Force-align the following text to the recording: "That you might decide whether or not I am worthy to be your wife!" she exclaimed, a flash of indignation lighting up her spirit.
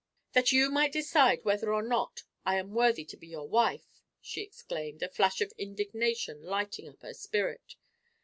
"That 0.33 0.51
you 0.51 0.71
might 0.71 0.91
decide 0.91 1.45
whether 1.45 1.71
or 1.71 1.83
not 1.83 2.23
I 2.43 2.57
am 2.57 2.73
worthy 2.73 3.05
to 3.05 3.15
be 3.15 3.27
your 3.27 3.47
wife!" 3.47 4.01
she 4.19 4.41
exclaimed, 4.41 5.03
a 5.03 5.07
flash 5.09 5.41
of 5.41 5.53
indignation 5.59 6.41
lighting 6.41 6.89
up 6.89 7.03
her 7.03 7.13
spirit. 7.13 7.75